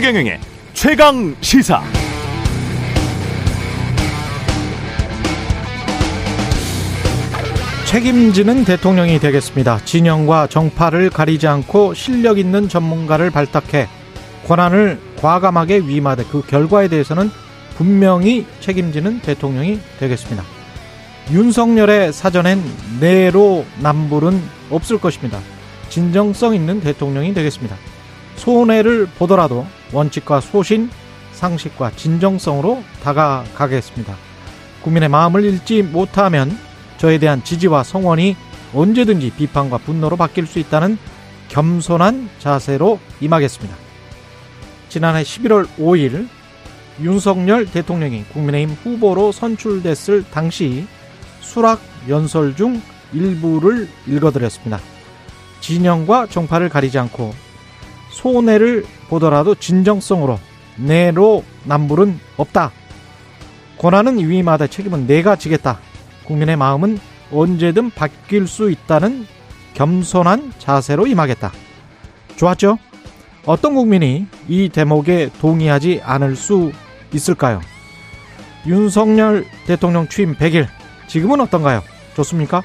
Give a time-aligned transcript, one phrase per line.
[0.00, 0.40] 최경영의
[0.72, 1.82] 최강 시사.
[7.84, 9.84] 책임지는 대통령이 되겠습니다.
[9.84, 13.88] 진영과 정파를 가리지 않고 실력 있는 전문가를 발탁해
[14.46, 17.28] 권한을 과감하게 위임하되 그 결과에 대해서는
[17.76, 20.42] 분명히 책임지는 대통령이 되겠습니다.
[21.30, 22.62] 윤석열의 사전엔
[23.00, 24.40] 내로 남불은
[24.70, 25.40] 없을 것입니다.
[25.90, 27.76] 진정성 있는 대통령이 되겠습니다.
[28.40, 30.88] 손해를 보더라도 원칙과 소신,
[31.32, 34.16] 상식과 진정성으로 다가가겠습니다.
[34.82, 36.56] 국민의 마음을 읽지 못하면
[36.96, 38.36] 저에 대한 지지와 성원이
[38.74, 40.96] 언제든지 비판과 분노로 바뀔 수 있다는
[41.48, 43.76] 겸손한 자세로 임하겠습니다.
[44.88, 46.26] 지난해 11월 5일
[47.02, 50.86] 윤석열 대통령이 국민의힘 후보로 선출됐을 당시
[51.40, 52.80] 수락 연설 중
[53.12, 54.80] 일부를 읽어드렸습니다.
[55.60, 57.49] 진영과 정파를 가리지 않고
[58.10, 60.38] 손해를 보더라도 진정성으로
[60.76, 62.72] 내로 남불은 없다.
[63.78, 65.78] 권한은 위임하되 책임은 내가 지겠다.
[66.24, 66.98] 국민의 마음은
[67.32, 69.26] 언제든 바뀔 수 있다는
[69.74, 71.52] 겸손한 자세로 임하겠다.
[72.36, 72.78] 좋았죠?
[73.46, 76.72] 어떤 국민이 이 대목에 동의하지 않을 수
[77.12, 77.60] 있을까요?
[78.66, 80.66] 윤석열 대통령 취임 100일,
[81.08, 81.82] 지금은 어떤가요?
[82.14, 82.62] 좋습니까?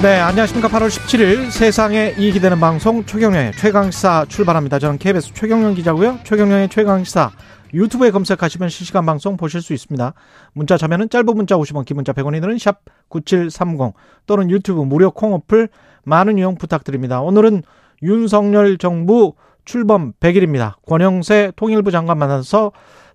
[0.00, 0.68] 네, 안녕하십니까.
[0.68, 4.78] 8월 17일 세상에 이익이 되는 방송 최경령의 최강시사 출발합니다.
[4.78, 6.20] 저는 KBS 최경령 기자고요.
[6.22, 7.32] 최경령의 최강시사
[7.74, 10.14] 유튜브에 검색하시면 실시간 방송 보실 수 있습니다.
[10.52, 13.92] 문자 자면은 짧은 문자 50원, 긴 문자 100원이 드는 샵 9730
[14.26, 15.68] 또는 유튜브 무료 콩 어플
[16.04, 17.20] 많은 이용 부탁드립니다.
[17.20, 17.64] 오늘은
[18.04, 20.74] 윤석열 정부 출범 100일입니다.
[20.86, 22.70] 권영세 통일부 장관 만나서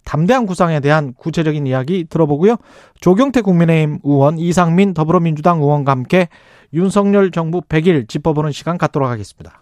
[0.05, 2.57] 담대한 구상에 대한 구체적인 이야기 들어보고요.
[2.99, 6.29] 조경태 국민의힘 의원, 이상민 더불어민주당 의원과 함께
[6.73, 9.61] 윤석열 정부 100일 짚어보는 시간 갖도록 하겠습니다.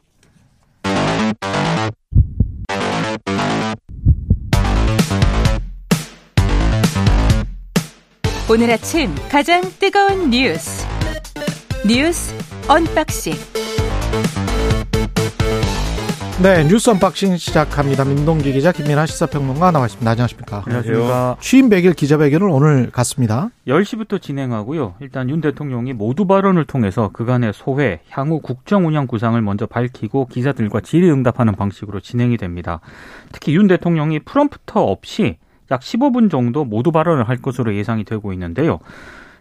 [8.50, 10.85] 오늘 아침 가장 뜨거운 뉴스
[11.88, 12.35] 뉴스
[12.68, 13.34] 언박싱
[16.41, 18.03] 네, 뉴스 언박싱 시작합니다.
[18.03, 20.09] 민동기 기자, 김민아 시사평론가 나와 있습니다.
[20.09, 20.63] 안녕하십니까?
[20.66, 21.38] 안녕하십니까.
[21.40, 23.52] 취임 100일 기자회견을 오늘 갖습니다.
[23.68, 24.96] 10시부터 진행하고요.
[25.02, 30.81] 일단 윤 대통령이 모두 발언을 통해서 그간의 소회, 향후 국정 운영 구상을 먼저 밝히고 기자들과
[30.81, 32.79] 질의응답하는 방식으로 진행이 됩니다.
[33.31, 35.38] 특히 윤 대통령이 프롬프터 없이
[35.69, 38.79] 약 15분 정도 모두 발언을 할 것으로 예상이 되고 있는데요.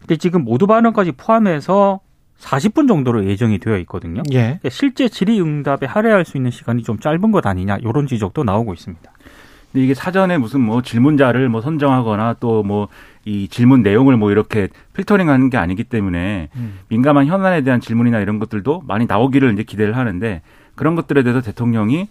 [0.01, 2.01] 근데 지금 모두 발언까지 포함해서
[2.41, 4.23] 40분 정도로 예정이 되어 있거든요.
[4.33, 4.59] 예.
[4.71, 9.11] 실제 질의응답에 할애할 수 있는 시간이 좀 짧은 것 아니냐 이런 지적도 나오고 있습니다.
[9.73, 12.89] 근데 이게 사전에 무슨 뭐 질문자를 뭐 선정하거나 또 뭐
[13.25, 16.79] 이 질문 내용을 뭐 이렇게 필터링하는 게 아니기 때문에 음.
[16.89, 20.41] 민감한 현안에 대한 질문이나 이런 것들도 많이 나오기를 이제 기대를 하는데
[20.75, 22.09] 그런 것들에 대해서 대통령이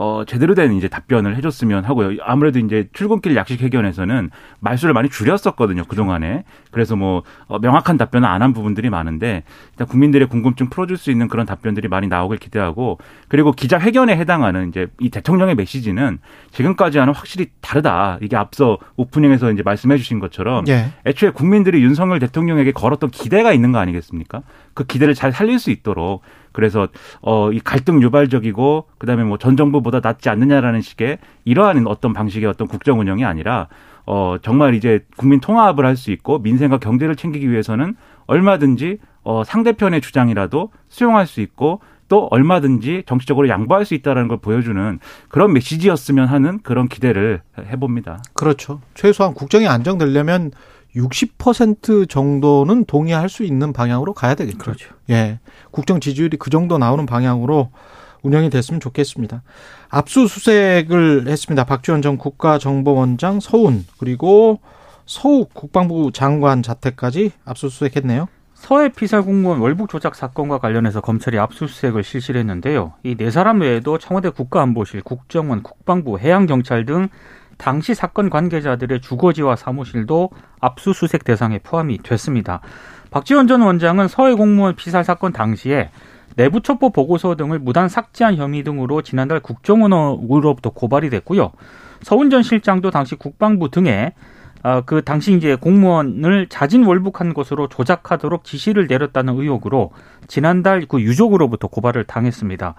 [0.00, 2.18] 어 제대로 된 이제 답변을 해줬으면 하고요.
[2.22, 6.44] 아무래도 이제 출근길 약식 회견에서는 말수를 많이 줄였었거든요 그 동안에.
[6.70, 9.42] 그래서 뭐 어, 명확한 답변을 안 한 부분들이 많은데
[9.72, 14.68] 일단 국민들의 궁금증 풀어줄 수 있는 그런 답변들이 많이 나오길 기대하고 그리고 기자 회견에 해당하는
[14.68, 16.20] 이제 이 대통령의 메시지는
[16.52, 18.18] 지금까지와는 확실히 다르다.
[18.22, 20.92] 이게 앞서 오프닝에서 이제 말씀해 주신 것처럼 예.
[21.06, 24.42] 애초에 국민들이 윤석열 대통령에게 걸었던 기대가 있는 거 아니겠습니까?
[24.74, 26.22] 그 기대를 잘 살릴 수 있도록
[26.52, 26.86] 그래서
[27.20, 32.12] 어 이 갈등 유발적이고 그 다음에 뭐 전 정부 보다 낫지 않느냐라는 식의 이러한 어떤
[32.12, 33.68] 방식의 어떤 국정 운영이 아니라
[34.06, 40.02] 어 정말 이제 국민 통합을 할 수 있고 민생과 경제를 챙기기 위해서는 얼마든지 어 상대편의
[40.02, 46.60] 주장이라도 수용할 수 있고 또 얼마든지 정치적으로 양보할 수 있다라는 걸 보여주는 그런 메시지였으면 하는
[46.62, 48.22] 그런 기대를 해봅니다.
[48.34, 48.80] 그렇죠.
[48.94, 50.52] 최소한 국정이 안정되려면
[50.96, 54.58] 60% 정도는 동의할 수 있는 방향으로 가야 되겠죠.
[54.58, 54.94] 그렇죠.
[55.10, 55.38] 예.
[55.70, 57.70] 국정 지지율이 그 정도 나오는 방향으로
[58.22, 59.42] 운영이 됐으면 좋겠습니다.
[59.90, 61.64] 압수수색을 했습니다.
[61.64, 64.60] 박지원 전 국가정보원장 서훈 그리고
[65.06, 68.28] 서욱 국방부 장관 자택까지 압수수색했네요.
[68.54, 72.94] 서해 피살 공무원 월북 조작 사건과 관련해서 검찰이 압수수색을 실시를 했는데요.
[73.04, 77.08] 이 네 사람 외에도 청와대 국가안보실, 국정원, 국방부, 해양경찰 등
[77.56, 80.30] 당시 사건 관계자들의 주거지와 사무실도
[80.60, 82.60] 압수수색 대상에 포함이 됐습니다.
[83.10, 85.90] 박지원 전 원장은 서해 공무원 피살 사건 당시에
[86.38, 91.50] 내부 첩보 보고서 등을 무단 삭제한 혐의 등으로 지난달 국정원으로부터 고발이 됐고요.
[92.02, 94.12] 서훈 전 실장도 당시 국방부 등에
[94.62, 99.90] 어, 그 당시 이제 공무원을 자진 월북한 것으로 조작하도록 지시를 내렸다는 의혹으로
[100.28, 102.74] 지난달 그 유족으로부터 고발을 당했습니다.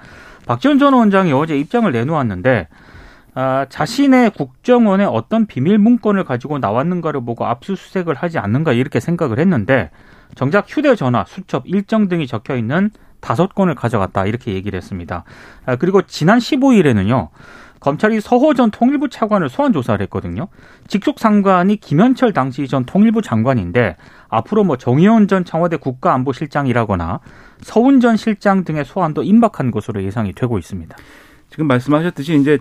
[0.47, 2.69] 박지원 전 원장이 어제 입장을 내놓았는데
[3.35, 9.91] 아, 자신의 국정원에 어떤 비밀 문건을 가지고 나왔는가를 보고 압수수색을 하지 않는가 이렇게 생각을 했는데
[10.39, 15.25] 정작 휴대전화, 수첩, 일정 등이 적혀 있는 다섯 건을 가져갔다 이렇게 얘기를 했습니다.
[15.65, 17.27] 아, 그리고 지난 15일에는요.
[17.81, 20.47] 검찰이 서호 전 통일부 차관을 소환 조사를 했거든요.
[20.88, 23.97] 직속 상관이 김현철 당시 전 통일부 장관인데
[24.30, 27.19] 앞으로 뭐 정의원 전 청와대 국가안보실장이라거나
[27.59, 30.95] 서훈 전 실장 등의 소환도 임박한 것으로 예상이 되고 있습니다.
[31.50, 32.59] 지금 말씀하셨듯이 이제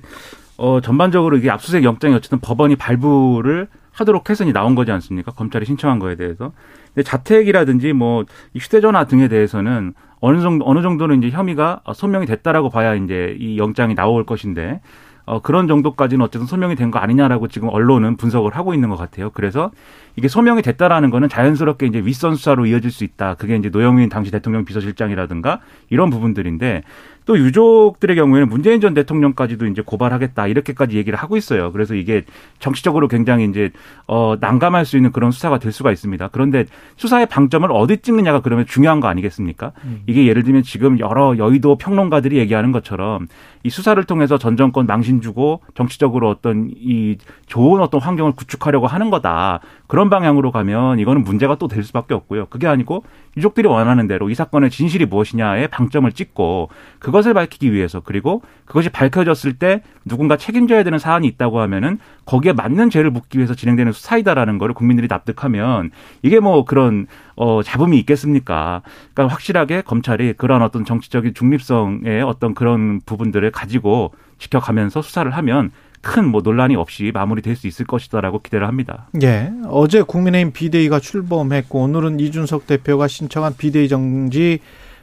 [0.57, 5.33] 어 전반적으로 이게 압수수색 영장이 어쨌든 법원이 발부를 하도록 해서 나온 거지 않습니까?
[5.33, 6.53] 검찰이 신청한 거에 대해서.
[6.95, 8.25] 근데 자택이라든지 뭐
[8.56, 13.95] 휴대전화 등에 대해서는 어느 정도 어느 정도는 이제 혐의가 소명이 됐다라고 봐야 이제 이 영장이
[13.95, 14.81] 나올 것인데
[15.27, 19.29] 어, 그런 정도까지는 어쨌든 소명이 된 거 아니냐라고 지금 언론은 분석을 하고 있는 것 같아요.
[19.31, 19.71] 그래서
[20.17, 23.35] 이게 소명이 됐다라는 거는 자연스럽게 이제 윗선 수사로 이어질 수 있다.
[23.35, 25.61] 그게 이제 노영민 당시 대통령 비서실장이라든가
[25.91, 26.83] 이런 부분들인데
[27.29, 31.71] 또 유족들의 경우에는 문재인 전 대통령까지도 이제 고발하겠다 이렇게까지 얘기를 하고 있어요.
[31.73, 32.25] 그래서 이게
[32.59, 33.71] 정치적으로 굉장히 이제
[34.07, 36.29] 어 난감할 수 있는 그런 수사가 될 수가 있습니다.
[36.29, 36.65] 그런데
[36.97, 39.73] 수사의 방점을 어디 찍느냐가 그러면 중요한 거 아니겠습니까?
[39.85, 40.01] 음.
[40.07, 43.29] 이게 예를 들면 지금 여러 여의도 평론가들이 얘기하는 것처럼
[43.63, 49.11] 이 수사를 통해서 전 정권 망신 주고 정치적으로 어떤 이 좋은 어떤 환경을 구축하려고 하는
[49.11, 49.61] 거다.
[49.87, 52.47] 그런 방향으로 가면 이거는 문제가 또 될 수밖에 없고요.
[52.47, 53.05] 그게 아니고
[53.37, 58.88] 유족들이 원하는 대로 이 사건의 진실이 무엇이냐에 방점을 찍고 그것 을 밝히기 위해서 그리고 그것이
[58.91, 64.59] 밝혀졌을 때 누군가 책임져야 되는 사안이 있다고 하면은 거기에 맞는 죄를 묻기 위해서 진행되는 수사이다라는
[64.59, 65.91] 거를 국민들이 납득하면
[66.23, 67.06] 이게 뭐 그런
[67.37, 68.82] 어 잡음이 있겠습니까?
[69.15, 76.43] 그러니까 확실하게 검찰이 그런 어떤 정치적인 중립성의 어떤 그런 부분들을 가지고 지켜가면서 수사를 하면 큰뭐
[76.43, 79.09] 논란이 없이 마무리될 수 있을 것이다라고 기대를 합니다.
[79.23, 79.50] 예.
[79.67, 84.61] 어제 국민의힘 비대위가 출범했고 오늘은 이준석 대표가 신청한 비대위 정지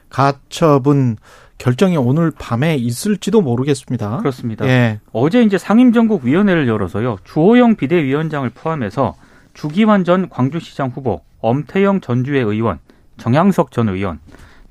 [0.08, 1.16] 가처분
[1.58, 4.18] 결정이 오늘 밤에 있을지도 모르겠습니다.
[4.18, 4.66] 그렇습니다.
[4.66, 5.00] 예.
[5.12, 7.18] 어제 이제 상임정국위원회를 열어서요.
[7.24, 9.14] 주호영 비대위원장을 포함해서
[9.54, 12.78] 주기환 전 광주시장 후보, 엄태영 전주의 의원,
[13.16, 14.20] 정양석 전 의원,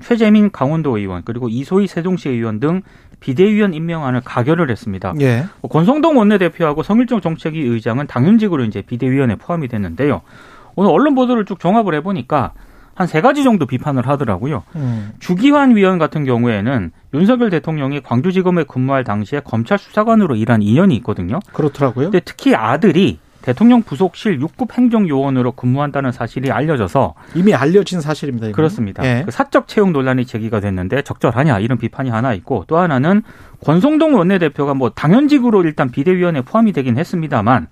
[0.02, 2.82] 최재민 강원도 의원 그리고 이소희 세종시 의원 등
[3.20, 5.14] 비대위원 임명안을 가결을 했습니다.
[5.22, 5.46] 예.
[5.62, 10.22] 뭐 권성동 원내대표하고 성일종 정책위 의장은 당연직으로 이제 비대위원에 포함이 됐는데요.
[10.76, 12.54] 오늘 언론 보도를 쭉 종합을 해보니까
[12.96, 14.64] 한 세 가지 정도 비판을 하더라고요.
[14.76, 15.12] 음.
[15.20, 21.40] 주기환 위원 같은 경우에는 윤석열 대통령이 광주지검에 근무할 당시에 검찰 수사관으로 일한 인연이 있거든요.
[21.54, 22.06] 그렇더라고요.
[22.06, 28.48] 근데 특히 아들이 대통령 부속실 6급 행정요원으로 근무한다는 사실이 알려져서 이미 알려진 사실입니다.
[28.48, 28.56] 이건.
[28.56, 29.06] 그렇습니다.
[29.06, 29.22] 예.
[29.24, 33.22] 그 사적 채용 논란이 제기가 됐는데 적절하냐 이런 비판이 하나 있고 또 하나는
[33.64, 37.68] 권성동 원내대표가 뭐 당연직으로 일단 비대위원회 포함이 되긴 했습니다만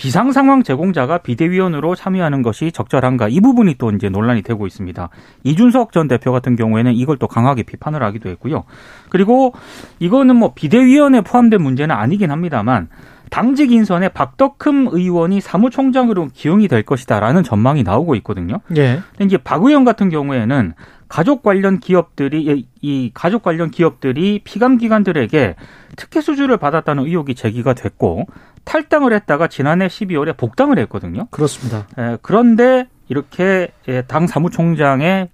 [0.00, 5.10] 비상 상황 제공자가 비대위원으로 참여하는 것이 적절한가 이 부분이 또 이제 논란이 되고 있습니다.
[5.44, 8.64] 이준석 전 대표 같은 경우에는 이걸 또 강하게 비판을 하기도 했고요.
[9.10, 9.52] 그리고
[9.98, 12.88] 이거는 뭐 비대위원회 포함된 문제는 아니긴 합니다만
[13.28, 18.60] 당직 인선에 박덕흠 의원이 사무총장으로 기용이 될 것이다라는 전망이 나오고 있거든요.
[18.76, 19.02] 예.
[19.10, 20.72] 근데 이제 박 의원 같은 경우에는
[21.10, 25.56] 가족 관련 기업들이 이 가족 관련 기업들이 피감 기관들에게
[25.96, 28.26] 특혜 수주를 받았다는 의혹이 제기가 됐고
[28.64, 31.26] 탈당을 했다가 지난해 12월에 복당을 했거든요.
[31.30, 31.86] 그렇습니다.
[31.98, 33.68] 에, 그런데 이렇게
[34.06, 35.28] 당 사무총장에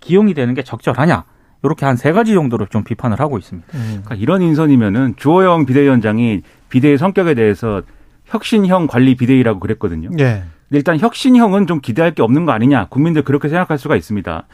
[0.00, 1.24] 기용이 되는 게 적절하냐?
[1.62, 3.68] 이렇게 한 세 가지 정도로 좀 비판을 하고 있습니다.
[3.74, 3.80] 음.
[4.04, 6.40] 그러니까 이런 인선이면은 주호영 비대위원장이
[6.70, 7.82] 비대위 성격에 대해서
[8.26, 10.08] 혁신형 관리 비대위라고 그랬거든요.
[10.12, 10.42] 네.
[10.68, 12.86] 근데 일단 혁신형은 좀 기대할 게 없는 거 아니냐.
[12.88, 14.46] 국민들 그렇게 생각할 수가 있습니다.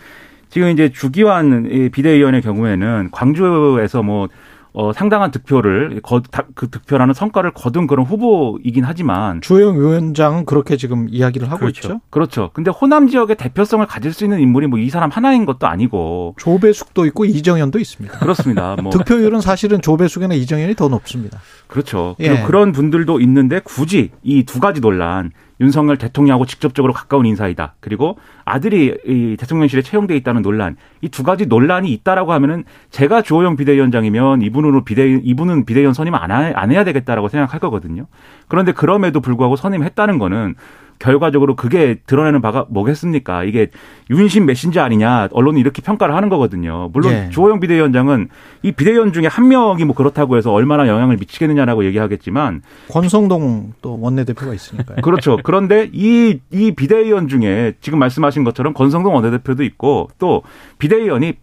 [0.48, 4.28] 지금 이제 주기환 비대위원의 경우에는 광주에서 뭐
[4.78, 6.20] 어, 상당한 득표를 거,
[6.54, 11.78] 그 득표라는 성과를 거둔 그런 후보이긴 하지만 주영 위원장은 그렇게 지금 이야기를 하고 그렇죠.
[11.88, 12.00] 있죠.
[12.10, 12.50] 그렇죠.
[12.52, 17.06] 근데 호남 지역의 대표성을 가질 수 있는 인물이 뭐 이 사람 하나인 것도 아니고 조배숙도
[17.06, 18.18] 있고 이정현도 있습니다.
[18.18, 18.76] 그렇습니다.
[18.82, 21.38] 뭐 득표율은 사실은 조배숙이나 이정현이 더 높습니다.
[21.68, 22.14] 그렇죠.
[22.20, 22.42] 예.
[22.42, 27.74] 그런 분들도 있는데 굳이 이 두 가지 논란 윤석열 대통령하고 직접적으로 가까운 인사이다.
[27.80, 30.76] 그리고 아들이 이 대통령실에 채용돼 있다는 논란.
[31.02, 36.30] 이 두 가지 논란이 있다라고 하면은 제가 주호영 비대위원장이면 이분으로 비대 이분은 비대위원 선임 안,
[36.30, 38.06] 안 해야 되겠다라고 생각할 거거든요.
[38.48, 40.56] 그런데 그럼에도 불구하고 선임했다는 거는
[40.98, 43.44] 결과적으로 그게 드러내는 바가 뭐겠습니까?
[43.44, 43.68] 이게
[44.10, 46.90] 윤심 메신저 아니냐 언론이 이렇게 평가를 하는 거거든요.
[46.92, 47.28] 물론 예.
[47.30, 48.28] 주호영 비대위원장은
[48.62, 54.54] 이 비대위원 중에 한 명이 뭐 그렇다고 해서 얼마나 영향을 미치겠느냐라고 얘기하겠지만 권성동 또 원내대표가
[54.54, 54.98] 있으니까요.
[55.02, 55.38] 그렇죠.
[55.42, 60.42] 그런데 이, 이 비대위원 중에 지금 말씀하신 것처럼 권성동 원내대표도 있고 또
[60.78, 61.34] 비대위원이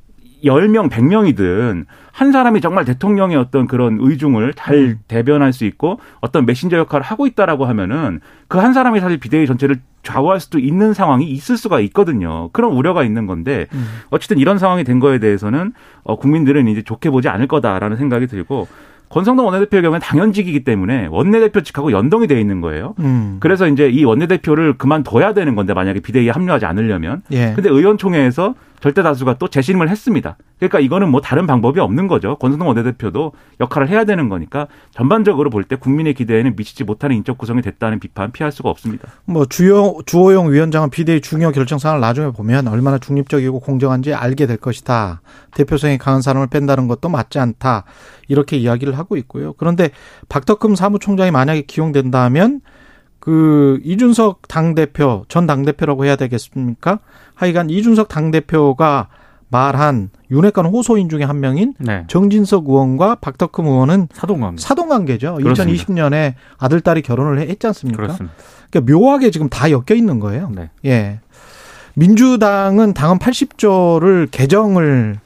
[0.43, 4.99] 10명, 100명이든 한 사람이 정말 대통령의 어떤 그런 의중을 잘 음.
[5.07, 9.77] 대변할 수 있고 어떤 메신저 역할을 하고 있다라고 하면은 그 한 사람이 사실 비대위 전체를
[10.03, 12.49] 좌우할 수도 있는 상황이 있을 수가 있거든요.
[12.53, 13.85] 그런 우려가 있는 건데 음.
[14.09, 15.73] 어쨌든 이런 상황이 된 거에 대해서는
[16.03, 18.67] 어 국민들은 이제 좋게 보지 않을 거다라는 생각이 들고
[19.09, 22.95] 권성동 원내대표의 경우는 당연직이기 때문에 원내대표직하고 연동이 돼 있는 거예요.
[22.99, 23.37] 음.
[23.39, 27.21] 그래서 이제 이 원내대표를 그만둬야 되는 건데 만약에 비대위에 합류하지 않으려면.
[27.31, 27.53] 예.
[27.55, 30.35] 근데 의원총회에서 절대 다수가 또 재심을 했습니다.
[30.57, 32.35] 그러니까 이거는 뭐 다른 방법이 없는 거죠.
[32.35, 37.61] 권성동 원내대표도 역할을 해야 되는 거니까 전반적으로 볼 때 국민의 기대에는 미치지 못하는 인적 구성이
[37.61, 39.07] 됐다는 비판 피할 수가 없습니다.
[39.23, 44.57] 뭐 주요 주호영 위원장은 비대위 중요 결정 사항을 나중에 보면 얼마나 중립적이고 공정한지 알게 될
[44.57, 45.21] 것이다.
[45.55, 47.85] 대표성이 강한 사람을 뺀다는 것도 맞지 않다.
[48.27, 49.53] 이렇게 이야기를 하고 있고요.
[49.53, 49.91] 그런데
[50.27, 52.59] 박덕금 사무총장이 만약에 기용된다면
[53.23, 56.99] 그 이준석 당 대표 전 당 대표라고 해야 되겠습니까?
[57.35, 59.07] 하여간 이준석 당 대표가
[59.49, 62.03] 말한 윤핵관 호소인 중에 한 명인 네.
[62.07, 64.57] 정진석 의원과 박덕금 의원은 사동감.
[64.57, 65.35] 사돈 관계죠.
[65.35, 65.83] 그렇습니다.
[65.85, 68.01] 2020년에 아들 딸이 결혼을 했지 않습니까?
[68.01, 68.35] 그렇습니다.
[68.71, 70.51] 그러니까 묘하게 지금 다 엮여 있는 거예요.
[70.53, 70.69] 네.
[70.85, 71.19] 예.
[71.93, 75.19] 민주당은 당헌 80조를 개정을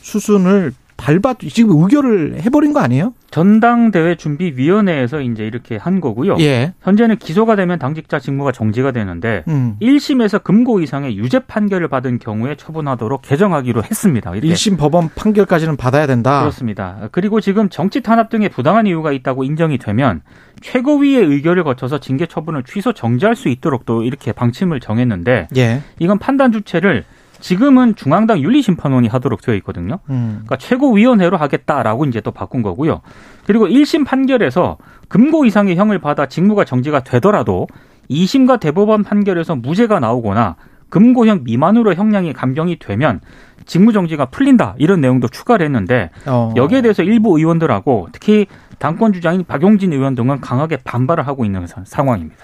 [0.00, 0.72] 수순을
[1.04, 3.12] 밟아 지금 의결을 해버린 거 아니에요?
[3.30, 6.36] 전당대회 준비위원회에서 이제 이렇게 한 거고요.
[6.40, 6.72] 예.
[6.80, 9.76] 현재는 기소가 되면 당직자 직무가 정지가 되는데 음.
[9.82, 14.30] 1심에서 금고 이상의 유죄 판결을 받은 경우에 처분하도록 개정하기로 했습니다.
[14.30, 14.48] 이렇게.
[14.48, 16.40] 1심 법원 판결까지는 받아야 된다.
[16.40, 17.08] 그렇습니다.
[17.12, 20.22] 그리고 지금 정치 탄압 등의 부당한 이유가 있다고 인정이 되면
[20.62, 25.82] 최고위의 의결을 거쳐서 징계 처분을 취소 정지할 수 있도록 또 이렇게 방침을 정했는데 예.
[25.98, 27.04] 이건 판단 주체를
[27.48, 29.98] 지금은 중앙당 윤리심판원이 하도록 되어 있거든요.
[30.08, 30.40] 음.
[30.46, 33.02] 그러니까 최고위원회로 하겠다라고 이제 또 바꾼 거고요.
[33.46, 37.66] 그리고 1심 판결에서 금고 이상의 형을 받아 직무가 정지가 되더라도
[38.10, 40.56] 2심과 대법원 판결에서 무죄가 나오거나
[40.88, 43.20] 금고형 미만으로 형량이 감경이 되면
[43.66, 46.54] 직무 정지가 풀린다 이런 내용도 추가를 했는데 어.
[46.56, 48.46] 여기에 대해서 일부 의원들하고 특히
[48.78, 52.36] 당권 주장인 박용진 의원 등은 강하게 반발을 하고 있는 사- 상황입니다.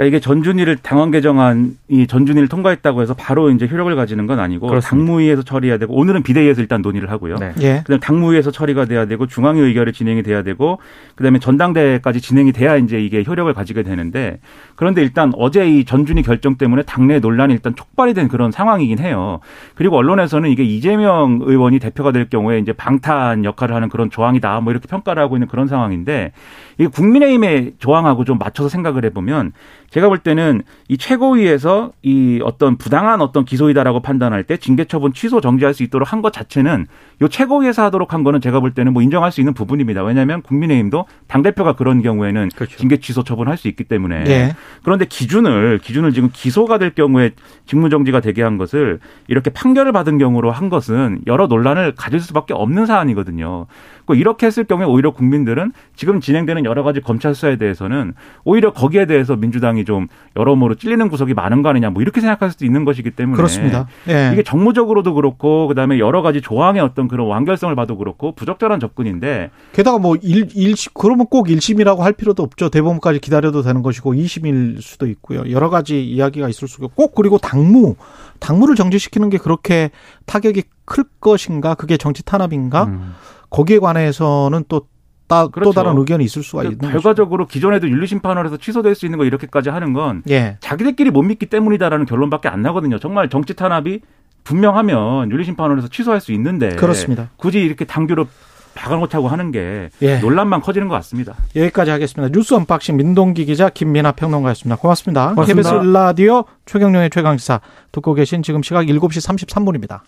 [0.00, 4.88] 그러니까 이게 전준위를 당원 개정안이 전준위를 통과했다고 해서 바로 이제 효력을 가지는 건 아니고 그렇습니다.
[4.88, 7.36] 당무위에서 처리해야 되고 오늘은 비대위에서 일단 논의를 하고요.
[7.36, 7.52] 네.
[7.60, 7.82] 예.
[7.84, 10.78] 그다음 당무위에서 처리가 돼야 되고 중앙위 의결이 진행이 돼야 되고
[11.16, 14.40] 그다음에 전당대회까지 진행이 돼야 이제 이게 효력을 가지게 되는데
[14.74, 19.40] 그런데 일단 어제 이 전준위 결정 때문에 당내 논란이 일단 촉발이 된 그런 상황이긴 해요.
[19.74, 24.72] 그리고 언론에서는 이게 이재명 의원이 대표가 될 경우에 이제 방탄 역할을 하는 그런 조항이다 뭐
[24.72, 26.32] 이렇게 평가를 하고 있는 그런 상황인데
[26.78, 29.52] 이게 국민의힘의 조항하고 좀 맞춰서 생각을 해보면
[29.90, 35.40] 제가 볼 때는 이 최고위에서 이 어떤 부당한 어떤 기소이다라고 판단할 때 징계 처분 취소
[35.40, 36.86] 정지할 수 있도록 한 것 자체는
[37.22, 40.02] 요 최고위에서 하도록 한 거는 제가 볼 때는 뭐 인정할 수 있는 부분입니다.
[40.02, 42.76] 왜냐하면 국민의힘도 당 대표가 그런 경우에는 그렇죠.
[42.76, 44.54] 징계 취소 처분할 수 있기 때문에 예.
[44.82, 47.30] 그런데 기준을 기준을 지금 기소가 될 경우에
[47.66, 52.52] 직무 정지가 되게 한 것을 이렇게 판결을 받은 경우로 한 것은 여러 논란을 가질 수밖에
[52.54, 53.66] 없는 사안이거든요.
[54.06, 59.06] 그 이렇게 했을 경우에 오히려 국민들은 지금 진행되는 여러 가지 검찰 수사에 대해서는 오히려 거기에
[59.06, 63.12] 대해서 민주당이 좀 여러모로 찔리는 구석이 많은 거 아니냐 뭐 이렇게 생각할 수도 있는 것이기
[63.12, 63.86] 때문에 그렇습니다.
[64.08, 64.30] 예.
[64.32, 69.98] 이게 정무적으로도 그렇고 그다음에 여러 가지 조항의 어떤 그런 완결성을 봐도 그렇고 부적절한 접근인데 게다가
[69.98, 72.68] 뭐 일, 일심 그러면 꼭 1심이라고 할 필요도 없죠.
[72.68, 75.50] 대법원까지 기다려도 되는 것이고 2심일 수도 있고요.
[75.50, 77.96] 여러 가지 이야기가 있을 수가 있고 꼭 그리고 당무
[78.38, 79.90] 당무를 정지시키는 게 그렇게
[80.26, 81.74] 타격이 클 것인가?
[81.74, 82.84] 그게 정치 탄압인가?
[82.84, 83.14] 음.
[83.50, 84.82] 거기에 관해서는 또,
[85.30, 85.72] 따, 또 그렇죠.
[85.72, 86.92] 다른 의견이 있을 수가 있는 거죠.
[86.92, 90.56] 결과적으로 기존에도 윤리심판원에서 취소될 수 있는 거 이렇게까지 하는 건 예.
[90.60, 92.98] 자기들끼리 못 믿기 때문이다라는 결론밖에 안 나거든요.
[92.98, 94.00] 정말 정치 탄압이
[94.42, 97.30] 분명하면 윤리심판원에서 취소할 수 있는데 그렇습니다.
[97.36, 98.26] 굳이 이렇게 당규로
[98.74, 100.18] 박아놓자고 하는 게 예.
[100.18, 101.34] 논란만 커지는 것 같습니다.
[101.56, 102.32] 여기까지 하겠습니다.
[102.32, 104.80] 뉴스 언박싱 민동기 기자 김민아 평론가였습니다.
[104.80, 105.30] 고맙습니다.
[105.34, 105.70] 고맙습니다.
[105.70, 107.60] KBS 일라디오 최경영의 최강시사
[107.92, 109.98] 듣고 계신 지금 시각 7시 33분입니다.